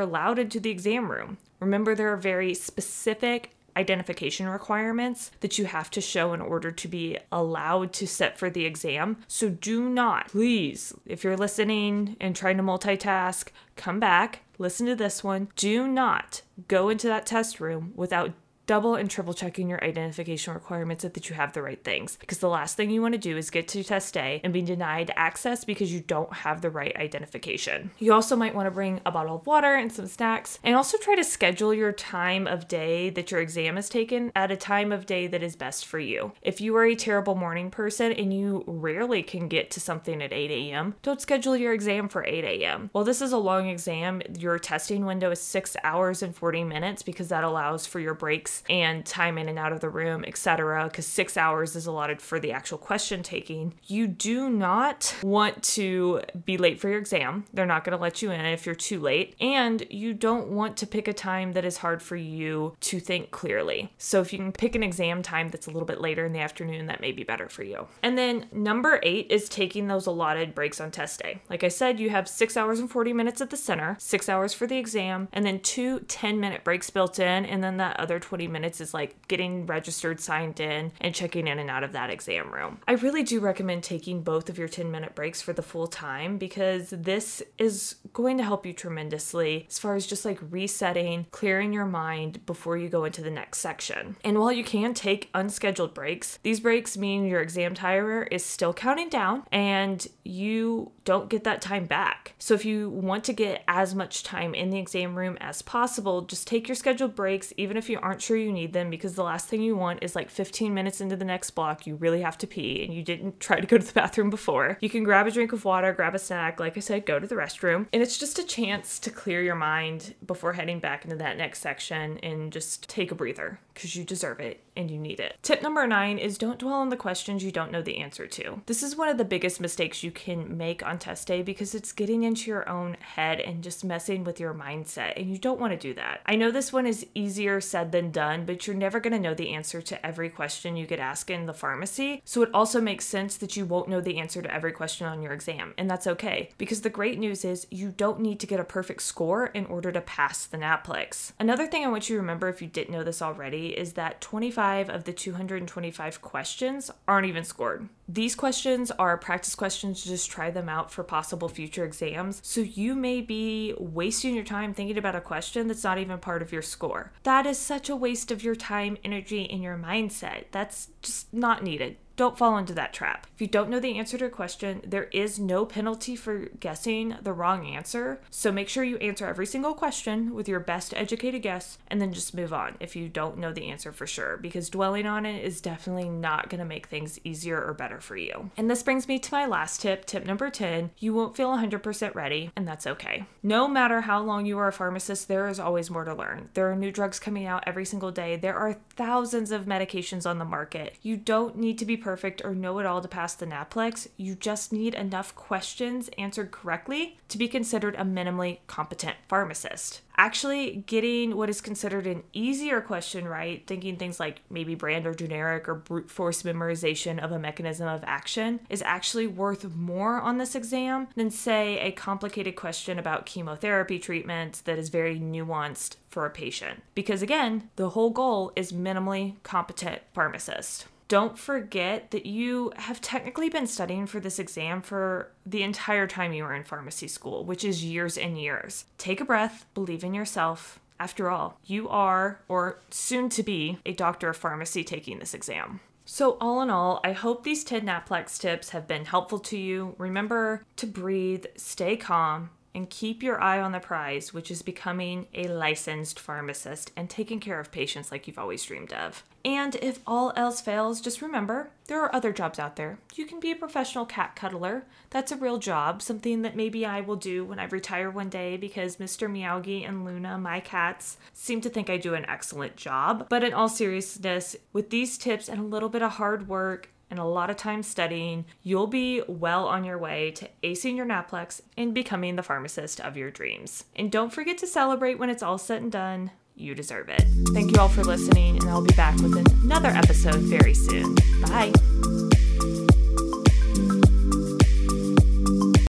allowed 0.00 0.38
into 0.38 0.60
the 0.60 0.70
exam 0.70 1.10
room. 1.10 1.38
Remember, 1.60 1.94
there 1.94 2.12
are 2.12 2.16
very 2.16 2.54
specific 2.54 3.54
identification 3.76 4.48
requirements 4.48 5.30
that 5.40 5.58
you 5.58 5.64
have 5.66 5.90
to 5.90 6.00
show 6.00 6.32
in 6.32 6.40
order 6.40 6.70
to 6.70 6.88
be 6.88 7.18
allowed 7.30 7.92
to 7.94 8.06
sit 8.06 8.36
for 8.36 8.50
the 8.50 8.64
exam. 8.64 9.18
So 9.28 9.48
do 9.48 9.88
not, 9.88 10.28
please, 10.28 10.92
if 11.06 11.24
you're 11.24 11.36
listening 11.36 12.16
and 12.20 12.34
trying 12.34 12.56
to 12.56 12.62
multitask, 12.62 13.48
come 13.76 14.00
back, 14.00 14.40
listen 14.58 14.86
to 14.86 14.96
this 14.96 15.22
one. 15.22 15.48
Do 15.56 15.86
not 15.86 16.42
go 16.68 16.88
into 16.88 17.06
that 17.08 17.26
test 17.26 17.60
room 17.60 17.92
without 17.94 18.32
double 18.70 18.94
and 18.94 19.10
triple 19.10 19.34
checking 19.34 19.68
your 19.68 19.82
identification 19.82 20.54
requirements 20.54 21.02
so 21.02 21.08
that 21.08 21.28
you 21.28 21.34
have 21.34 21.52
the 21.54 21.60
right 21.60 21.82
things. 21.82 22.16
Because 22.20 22.38
the 22.38 22.48
last 22.48 22.76
thing 22.76 22.88
you 22.88 23.02
want 23.02 23.14
to 23.14 23.18
do 23.18 23.36
is 23.36 23.50
get 23.50 23.66
to 23.66 23.82
test 23.82 24.14
day 24.14 24.40
and 24.44 24.52
be 24.52 24.62
denied 24.62 25.10
access 25.16 25.64
because 25.64 25.92
you 25.92 25.98
don't 25.98 26.32
have 26.32 26.60
the 26.60 26.70
right 26.70 26.94
identification. 26.94 27.90
You 27.98 28.12
also 28.12 28.36
might 28.36 28.54
want 28.54 28.66
to 28.66 28.70
bring 28.70 29.00
a 29.04 29.10
bottle 29.10 29.34
of 29.34 29.44
water 29.44 29.74
and 29.74 29.92
some 29.92 30.06
snacks, 30.06 30.60
and 30.62 30.76
also 30.76 30.98
try 30.98 31.16
to 31.16 31.24
schedule 31.24 31.74
your 31.74 31.90
time 31.90 32.46
of 32.46 32.68
day 32.68 33.10
that 33.10 33.32
your 33.32 33.40
exam 33.40 33.76
is 33.76 33.88
taken 33.88 34.30
at 34.36 34.52
a 34.52 34.56
time 34.56 34.92
of 34.92 35.04
day 35.04 35.26
that 35.26 35.42
is 35.42 35.56
best 35.56 35.84
for 35.84 35.98
you. 35.98 36.30
If 36.40 36.60
you 36.60 36.76
are 36.76 36.84
a 36.84 36.94
terrible 36.94 37.34
morning 37.34 37.72
person 37.72 38.12
and 38.12 38.32
you 38.32 38.62
rarely 38.68 39.24
can 39.24 39.48
get 39.48 39.72
to 39.72 39.80
something 39.80 40.22
at 40.22 40.32
8 40.32 40.48
a.m., 40.48 40.94
don't 41.02 41.20
schedule 41.20 41.56
your 41.56 41.72
exam 41.72 42.08
for 42.08 42.24
8 42.24 42.44
a.m. 42.44 42.90
While 42.92 43.02
this 43.02 43.20
is 43.20 43.32
a 43.32 43.36
long 43.36 43.68
exam, 43.68 44.22
your 44.38 44.60
testing 44.60 45.06
window 45.06 45.32
is 45.32 45.40
6 45.40 45.76
hours 45.82 46.22
and 46.22 46.36
40 46.36 46.62
minutes 46.62 47.02
because 47.02 47.30
that 47.30 47.42
allows 47.42 47.84
for 47.84 47.98
your 47.98 48.14
breaks 48.14 48.59
and 48.68 49.04
time 49.04 49.38
in 49.38 49.48
and 49.48 49.58
out 49.58 49.72
of 49.72 49.80
the 49.80 49.88
room, 49.88 50.24
etc., 50.26 50.84
because 50.84 51.06
six 51.06 51.36
hours 51.36 51.76
is 51.76 51.86
allotted 51.86 52.20
for 52.20 52.38
the 52.38 52.52
actual 52.52 52.78
question 52.78 53.22
taking, 53.22 53.74
you 53.86 54.06
do 54.06 54.48
not 54.50 55.14
want 55.22 55.62
to 55.62 56.22
be 56.44 56.56
late 56.56 56.80
for 56.80 56.88
your 56.88 56.98
exam. 56.98 57.44
They're 57.52 57.66
not 57.66 57.84
going 57.84 57.96
to 57.96 58.02
let 58.02 58.22
you 58.22 58.30
in 58.30 58.44
if 58.46 58.66
you're 58.66 58.74
too 58.74 59.00
late. 59.00 59.34
And 59.40 59.84
you 59.90 60.14
don't 60.14 60.48
want 60.48 60.76
to 60.78 60.86
pick 60.86 61.08
a 61.08 61.12
time 61.12 61.52
that 61.52 61.64
is 61.64 61.78
hard 61.78 62.02
for 62.02 62.16
you 62.16 62.74
to 62.80 63.00
think 63.00 63.30
clearly. 63.30 63.92
So 63.98 64.20
if 64.20 64.32
you 64.32 64.38
can 64.38 64.52
pick 64.52 64.74
an 64.74 64.82
exam 64.82 65.22
time 65.22 65.50
that's 65.50 65.66
a 65.66 65.70
little 65.70 65.86
bit 65.86 66.00
later 66.00 66.26
in 66.26 66.32
the 66.32 66.40
afternoon, 66.40 66.86
that 66.86 67.00
may 67.00 67.12
be 67.12 67.24
better 67.24 67.48
for 67.48 67.62
you. 67.62 67.86
And 68.02 68.16
then 68.16 68.46
number 68.52 69.00
eight 69.02 69.26
is 69.30 69.48
taking 69.48 69.88
those 69.88 70.06
allotted 70.06 70.54
breaks 70.54 70.80
on 70.80 70.90
test 70.90 71.20
day. 71.22 71.40
Like 71.48 71.64
I 71.64 71.68
said, 71.68 72.00
you 72.00 72.10
have 72.10 72.28
six 72.28 72.56
hours 72.56 72.80
and 72.80 72.90
40 72.90 73.12
minutes 73.12 73.40
at 73.40 73.50
the 73.50 73.56
center, 73.56 73.96
six 73.98 74.28
hours 74.28 74.54
for 74.54 74.66
the 74.66 74.78
exam, 74.78 75.28
and 75.32 75.44
then 75.44 75.60
two 75.60 76.00
10 76.00 76.40
minute 76.40 76.64
breaks 76.64 76.90
built 76.90 77.18
in, 77.18 77.44
and 77.44 77.62
then 77.62 77.76
that 77.78 77.98
other 77.98 78.18
20 78.18 78.48
minutes 78.50 78.80
is 78.80 78.92
like 78.94 79.28
getting 79.28 79.66
registered, 79.66 80.20
signed 80.20 80.60
in, 80.60 80.92
and 81.00 81.14
checking 81.14 81.46
in 81.46 81.58
and 81.58 81.70
out 81.70 81.84
of 81.84 81.92
that 81.92 82.10
exam 82.10 82.52
room. 82.52 82.78
I 82.86 82.92
really 82.92 83.22
do 83.22 83.40
recommend 83.40 83.82
taking 83.82 84.22
both 84.22 84.48
of 84.48 84.58
your 84.58 84.68
10 84.68 84.90
minute 84.90 85.14
breaks 85.14 85.40
for 85.40 85.52
the 85.52 85.62
full 85.62 85.86
time 85.86 86.38
because 86.38 86.90
this 86.90 87.42
is 87.58 87.96
going 88.12 88.38
to 88.38 88.44
help 88.44 88.66
you 88.66 88.72
tremendously 88.72 89.66
as 89.68 89.78
far 89.78 89.94
as 89.94 90.06
just 90.06 90.24
like 90.24 90.38
resetting, 90.50 91.26
clearing 91.30 91.72
your 91.72 91.86
mind 91.86 92.44
before 92.46 92.76
you 92.76 92.88
go 92.88 93.04
into 93.04 93.22
the 93.22 93.30
next 93.30 93.58
section. 93.58 94.16
And 94.24 94.38
while 94.38 94.52
you 94.52 94.64
can 94.64 94.94
take 94.94 95.30
unscheduled 95.34 95.94
breaks, 95.94 96.38
these 96.42 96.60
breaks 96.60 96.96
mean 96.96 97.24
your 97.24 97.40
exam 97.40 97.74
timer 97.74 98.22
is 98.24 98.44
still 98.44 98.72
counting 98.72 99.08
down 99.08 99.44
and 99.52 100.06
you 100.24 100.92
don't 101.04 101.28
get 101.28 101.44
that 101.44 101.60
time 101.60 101.86
back. 101.86 102.34
So 102.38 102.54
if 102.54 102.64
you 102.64 102.90
want 102.90 103.24
to 103.24 103.32
get 103.32 103.62
as 103.66 103.94
much 103.94 104.22
time 104.22 104.54
in 104.54 104.70
the 104.70 104.78
exam 104.78 105.16
room 105.16 105.36
as 105.40 105.62
possible, 105.62 106.22
just 106.22 106.46
take 106.46 106.68
your 106.68 106.74
scheduled 106.74 107.14
breaks, 107.14 107.52
even 107.56 107.76
if 107.76 107.88
you 107.88 107.98
aren't 108.00 108.20
sure 108.30 108.36
you 108.36 108.52
need 108.52 108.72
them, 108.72 108.90
because 108.90 109.14
the 109.14 109.24
last 109.24 109.48
thing 109.48 109.60
you 109.60 109.74
want 109.74 110.04
is 110.04 110.14
like 110.14 110.30
15 110.30 110.72
minutes 110.72 111.00
into 111.00 111.16
the 111.16 111.24
next 111.24 111.50
block, 111.50 111.84
you 111.84 111.96
really 111.96 112.20
have 112.20 112.38
to 112.38 112.46
pee 112.46 112.84
and 112.84 112.94
you 112.94 113.02
didn't 113.02 113.40
try 113.40 113.58
to 113.58 113.66
go 113.66 113.76
to 113.76 113.84
the 113.84 113.92
bathroom 113.92 114.30
before. 114.30 114.78
You 114.80 114.88
can 114.88 115.02
grab 115.02 115.26
a 115.26 115.32
drink 115.32 115.52
of 115.52 115.64
water, 115.64 115.92
grab 115.92 116.14
a 116.14 116.18
snack, 116.20 116.60
like 116.60 116.76
I 116.76 116.80
said, 116.80 117.06
go 117.06 117.18
to 117.18 117.26
the 117.26 117.34
restroom. 117.34 117.88
And 117.92 118.00
it's 118.00 118.18
just 118.18 118.38
a 118.38 118.46
chance 118.46 119.00
to 119.00 119.10
clear 119.10 119.42
your 119.42 119.56
mind 119.56 120.14
before 120.24 120.52
heading 120.52 120.78
back 120.78 121.02
into 121.02 121.16
that 121.16 121.38
next 121.38 121.60
section 121.60 122.18
and 122.18 122.52
just 122.52 122.88
take 122.88 123.10
a 123.10 123.16
breather 123.16 123.58
because 123.74 123.96
you 123.96 124.04
deserve 124.04 124.38
it 124.38 124.60
and 124.76 124.90
you 124.90 124.98
need 124.98 125.18
it. 125.18 125.36
Tip 125.42 125.62
number 125.62 125.84
nine 125.86 126.18
is 126.18 126.38
don't 126.38 126.58
dwell 126.58 126.74
on 126.74 126.90
the 126.90 126.96
questions 126.96 127.42
you 127.42 127.50
don't 127.50 127.72
know 127.72 127.82
the 127.82 127.98
answer 127.98 128.28
to. 128.28 128.62
This 128.66 128.82
is 128.84 128.96
one 128.96 129.08
of 129.08 129.18
the 129.18 129.24
biggest 129.24 129.60
mistakes 129.60 130.04
you 130.04 130.12
can 130.12 130.56
make 130.56 130.86
on 130.86 130.98
test 130.98 131.26
day 131.26 131.42
because 131.42 131.74
it's 131.74 131.90
getting 131.92 132.22
into 132.22 132.50
your 132.50 132.68
own 132.68 132.96
head 133.00 133.40
and 133.40 133.64
just 133.64 133.84
messing 133.84 134.22
with 134.22 134.38
your 134.38 134.54
mindset, 134.54 135.14
and 135.16 135.28
you 135.30 135.38
don't 135.38 135.58
want 135.58 135.72
to 135.72 135.78
do 135.78 135.94
that. 135.94 136.20
I 136.26 136.36
know 136.36 136.50
this 136.50 136.72
one 136.72 136.86
is 136.86 137.06
easier 137.14 137.60
said 137.60 137.90
than 137.90 138.10
done, 138.10 138.19
but 138.46 138.66
you're 138.66 138.76
never 138.76 139.00
going 139.00 139.12
to 139.12 139.18
know 139.18 139.34
the 139.34 139.50
answer 139.50 139.80
to 139.82 140.06
every 140.06 140.28
question 140.28 140.76
you 140.76 140.86
get 140.86 140.98
asked 140.98 141.30
in 141.30 141.46
the 141.46 141.54
pharmacy. 141.54 142.22
So 142.24 142.42
it 142.42 142.50
also 142.52 142.80
makes 142.80 143.04
sense 143.04 143.36
that 143.38 143.56
you 143.56 143.64
won't 143.64 143.88
know 143.88 144.00
the 144.00 144.18
answer 144.18 144.42
to 144.42 144.54
every 144.54 144.72
question 144.72 145.06
on 145.06 145.22
your 145.22 145.32
exam, 145.32 145.74
and 145.78 145.90
that's 145.90 146.06
okay 146.06 146.50
because 146.58 146.82
the 146.82 146.90
great 146.90 147.18
news 147.18 147.44
is 147.44 147.66
you 147.70 147.92
don't 147.96 148.20
need 148.20 148.40
to 148.40 148.46
get 148.46 148.60
a 148.60 148.64
perfect 148.64 149.02
score 149.02 149.46
in 149.46 149.66
order 149.66 149.90
to 149.92 150.00
pass 150.00 150.46
the 150.46 150.58
NAPLEX. 150.58 151.32
Another 151.38 151.66
thing 151.66 151.84
I 151.84 151.88
want 151.88 152.08
you 152.08 152.16
to 152.16 152.20
remember 152.20 152.48
if 152.48 152.60
you 152.60 152.68
didn't 152.68 152.92
know 152.92 153.02
this 153.02 153.22
already 153.22 153.68
is 153.68 153.94
that 153.94 154.20
25 154.20 154.90
of 154.90 155.04
the 155.04 155.12
225 155.12 156.20
questions 156.20 156.90
aren't 157.08 157.26
even 157.26 157.44
scored. 157.44 157.88
These 158.12 158.34
questions 158.34 158.90
are 158.90 159.16
practice 159.16 159.54
questions, 159.54 160.02
just 160.02 160.32
try 160.32 160.50
them 160.50 160.68
out 160.68 160.90
for 160.90 161.04
possible 161.04 161.48
future 161.48 161.84
exams. 161.84 162.40
So 162.42 162.60
you 162.60 162.96
may 162.96 163.20
be 163.20 163.72
wasting 163.78 164.34
your 164.34 164.44
time 164.44 164.74
thinking 164.74 164.98
about 164.98 165.14
a 165.14 165.20
question 165.20 165.68
that's 165.68 165.84
not 165.84 165.98
even 165.98 166.18
part 166.18 166.42
of 166.42 166.50
your 166.50 166.62
score. 166.62 167.12
That 167.22 167.46
is 167.46 167.56
such 167.56 167.88
a 167.88 167.94
waste 167.94 168.09
of 168.30 168.42
your 168.42 168.54
time, 168.54 168.96
energy, 169.04 169.48
and 169.50 169.62
your 169.62 169.76
mindset. 169.76 170.44
That's 170.50 170.88
just 171.02 171.32
not 171.32 171.62
needed. 171.62 171.96
Don't 172.20 172.36
fall 172.36 172.58
into 172.58 172.74
that 172.74 172.92
trap. 172.92 173.26
If 173.34 173.40
you 173.40 173.46
don't 173.46 173.70
know 173.70 173.80
the 173.80 173.96
answer 173.98 174.18
to 174.18 174.26
a 174.26 174.28
question, 174.28 174.82
there 174.84 175.04
is 175.04 175.38
no 175.38 175.64
penalty 175.64 176.14
for 176.14 176.50
guessing 176.60 177.16
the 177.22 177.32
wrong 177.32 177.66
answer. 177.66 178.20
So 178.28 178.52
make 178.52 178.68
sure 178.68 178.84
you 178.84 178.98
answer 178.98 179.26
every 179.26 179.46
single 179.46 179.72
question 179.72 180.34
with 180.34 180.46
your 180.46 180.60
best 180.60 180.92
educated 180.92 181.40
guess 181.40 181.78
and 181.88 181.98
then 181.98 182.12
just 182.12 182.34
move 182.34 182.52
on 182.52 182.76
if 182.78 182.94
you 182.94 183.08
don't 183.08 183.38
know 183.38 183.54
the 183.54 183.68
answer 183.70 183.90
for 183.90 184.06
sure, 184.06 184.36
because 184.36 184.68
dwelling 184.68 185.06
on 185.06 185.24
it 185.24 185.42
is 185.42 185.62
definitely 185.62 186.10
not 186.10 186.50
going 186.50 186.58
to 186.58 186.66
make 186.66 186.88
things 186.88 187.18
easier 187.24 187.58
or 187.58 187.72
better 187.72 188.02
for 188.02 188.18
you. 188.18 188.50
And 188.58 188.68
this 188.68 188.82
brings 188.82 189.08
me 189.08 189.18
to 189.18 189.32
my 189.32 189.46
last 189.46 189.80
tip, 189.80 190.04
tip 190.04 190.26
number 190.26 190.50
10. 190.50 190.90
You 190.98 191.14
won't 191.14 191.38
feel 191.38 191.56
100% 191.56 192.14
ready, 192.14 192.50
and 192.54 192.68
that's 192.68 192.86
okay. 192.86 193.24
No 193.42 193.66
matter 193.66 194.02
how 194.02 194.20
long 194.20 194.44
you 194.44 194.58
are 194.58 194.68
a 194.68 194.72
pharmacist, 194.74 195.26
there 195.26 195.48
is 195.48 195.58
always 195.58 195.88
more 195.88 196.04
to 196.04 196.14
learn. 196.14 196.50
There 196.52 196.70
are 196.70 196.76
new 196.76 196.92
drugs 196.92 197.18
coming 197.18 197.46
out 197.46 197.64
every 197.66 197.86
single 197.86 198.10
day, 198.10 198.36
there 198.36 198.58
are 198.58 198.76
thousands 198.90 199.50
of 199.52 199.64
medications 199.64 200.28
on 200.28 200.38
the 200.38 200.44
market. 200.44 200.98
You 201.00 201.16
don't 201.16 201.56
need 201.56 201.78
to 201.78 201.86
be 201.86 201.96
perfect 201.96 202.09
perfect 202.10 202.42
or 202.44 202.56
know 202.56 202.80
it 202.80 202.86
all 202.86 203.00
to 203.00 203.06
pass 203.06 203.36
the 203.36 203.46
NAPLEX. 203.46 204.08
You 204.16 204.34
just 204.34 204.72
need 204.72 204.94
enough 204.94 205.32
questions 205.36 206.10
answered 206.18 206.50
correctly 206.50 207.16
to 207.28 207.38
be 207.38 207.46
considered 207.46 207.94
a 207.94 208.02
minimally 208.02 208.58
competent 208.66 209.14
pharmacist. 209.28 210.00
Actually, 210.16 210.82
getting 210.88 211.36
what 211.36 211.48
is 211.48 211.60
considered 211.60 212.08
an 212.08 212.24
easier 212.32 212.80
question 212.80 213.28
right, 213.28 213.64
thinking 213.68 213.94
things 213.94 214.18
like 214.18 214.40
maybe 214.50 214.74
brand 214.74 215.06
or 215.06 215.14
generic 215.14 215.68
or 215.68 215.76
brute 215.76 216.10
force 216.10 216.42
memorization 216.42 217.20
of 217.20 217.30
a 217.30 217.38
mechanism 217.38 217.86
of 217.86 218.02
action, 218.04 218.58
is 218.68 218.82
actually 218.82 219.28
worth 219.28 219.72
more 219.76 220.20
on 220.20 220.38
this 220.38 220.56
exam 220.56 221.06
than, 221.14 221.30
say, 221.30 221.78
a 221.78 221.92
complicated 221.92 222.56
question 222.56 222.98
about 222.98 223.24
chemotherapy 223.24 224.00
treatment 224.00 224.62
that 224.64 224.80
is 224.80 224.88
very 224.88 225.20
nuanced 225.20 225.94
for 226.08 226.26
a 226.26 226.30
patient. 226.30 226.82
Because 226.96 227.22
again, 227.22 227.70
the 227.76 227.90
whole 227.90 228.10
goal 228.10 228.52
is 228.56 228.72
minimally 228.72 229.36
competent 229.44 230.02
pharmacist 230.12 230.86
don't 231.10 231.36
forget 231.36 232.12
that 232.12 232.24
you 232.24 232.72
have 232.76 233.00
technically 233.00 233.48
been 233.48 233.66
studying 233.66 234.06
for 234.06 234.20
this 234.20 234.38
exam 234.38 234.80
for 234.80 235.32
the 235.44 235.64
entire 235.64 236.06
time 236.06 236.32
you 236.32 236.44
were 236.44 236.54
in 236.54 236.62
pharmacy 236.62 237.08
school, 237.08 237.44
which 237.44 237.64
is 237.64 237.84
years 237.84 238.16
and 238.16 238.40
years. 238.40 238.84
Take 238.96 239.20
a 239.20 239.24
breath, 239.24 239.66
believe 239.74 240.04
in 240.04 240.14
yourself. 240.14 240.78
After 241.00 241.28
all, 241.28 241.58
you 241.64 241.88
are, 241.88 242.38
or 242.46 242.78
soon 242.90 243.28
to 243.30 243.42
be, 243.42 243.80
a 243.84 243.92
doctor 243.92 244.28
of 244.28 244.36
pharmacy 244.36 244.84
taking 244.84 245.18
this 245.18 245.34
exam. 245.34 245.80
So, 246.04 246.36
all 246.40 246.62
in 246.62 246.70
all, 246.70 247.00
I 247.02 247.10
hope 247.10 247.42
these 247.42 247.64
10 247.64 247.82
Naplex 247.82 248.38
tips 248.38 248.70
have 248.70 248.86
been 248.86 249.06
helpful 249.06 249.40
to 249.40 249.58
you. 249.58 249.96
Remember 249.98 250.64
to 250.76 250.86
breathe, 250.86 251.46
stay 251.56 251.96
calm, 251.96 252.50
and 252.74 252.90
keep 252.90 253.22
your 253.22 253.40
eye 253.40 253.60
on 253.60 253.72
the 253.72 253.80
prize, 253.80 254.32
which 254.32 254.50
is 254.50 254.62
becoming 254.62 255.26
a 255.34 255.48
licensed 255.48 256.18
pharmacist 256.18 256.92
and 256.96 257.10
taking 257.10 257.40
care 257.40 257.58
of 257.58 257.72
patients 257.72 258.12
like 258.12 258.26
you've 258.26 258.38
always 258.38 258.64
dreamed 258.64 258.92
of. 258.92 259.24
And 259.44 259.76
if 259.76 260.00
all 260.06 260.32
else 260.36 260.60
fails, 260.60 261.00
just 261.00 261.22
remember 261.22 261.70
there 261.86 262.00
are 262.02 262.14
other 262.14 262.32
jobs 262.32 262.58
out 262.58 262.76
there. 262.76 262.98
You 263.14 263.24
can 263.24 263.40
be 263.40 263.50
a 263.50 263.56
professional 263.56 264.04
cat 264.04 264.36
cuddler. 264.36 264.84
That's 265.08 265.32
a 265.32 265.36
real 265.36 265.58
job, 265.58 266.02
something 266.02 266.42
that 266.42 266.56
maybe 266.56 266.84
I 266.84 267.00
will 267.00 267.16
do 267.16 267.44
when 267.44 267.58
I 267.58 267.64
retire 267.64 268.10
one 268.10 268.28
day 268.28 268.56
because 268.56 268.98
Mr. 268.98 269.30
Meowgie 269.30 269.88
and 269.88 270.04
Luna, 270.04 270.36
my 270.36 270.60
cats, 270.60 271.16
seem 271.32 271.60
to 271.62 271.70
think 271.70 271.88
I 271.88 271.96
do 271.96 272.14
an 272.14 272.26
excellent 272.26 272.76
job. 272.76 273.26
But 273.30 273.42
in 273.42 273.54
all 273.54 273.68
seriousness, 273.68 274.56
with 274.72 274.90
these 274.90 275.16
tips 275.16 275.48
and 275.48 275.58
a 275.58 275.64
little 275.64 275.88
bit 275.88 276.02
of 276.02 276.12
hard 276.12 276.46
work, 276.46 276.90
and 277.10 277.18
a 277.18 277.24
lot 277.24 277.50
of 277.50 277.56
time 277.56 277.82
studying, 277.82 278.44
you'll 278.62 278.86
be 278.86 279.22
well 279.26 279.66
on 279.66 279.84
your 279.84 279.98
way 279.98 280.30
to 280.32 280.48
acing 280.62 280.96
your 280.96 281.06
NAPLEX 281.06 281.60
and 281.76 281.92
becoming 281.92 282.36
the 282.36 282.42
pharmacist 282.42 283.00
of 283.00 283.16
your 283.16 283.30
dreams. 283.30 283.84
And 283.96 284.10
don't 284.10 284.32
forget 284.32 284.58
to 284.58 284.66
celebrate 284.66 285.18
when 285.18 285.30
it's 285.30 285.42
all 285.42 285.58
said 285.58 285.82
and 285.82 285.92
done. 285.92 286.30
You 286.54 286.74
deserve 286.74 287.08
it. 287.08 287.24
Thank 287.52 287.74
you 287.74 287.80
all 287.80 287.88
for 287.88 288.04
listening, 288.04 288.58
and 288.58 288.68
I'll 288.68 288.84
be 288.84 288.94
back 288.94 289.16
with 289.16 289.34
another 289.62 289.88
episode 289.88 290.40
very 290.40 290.74
soon. 290.74 291.14
Bye. 291.42 291.72